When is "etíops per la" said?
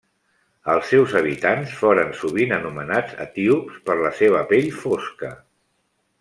3.27-4.13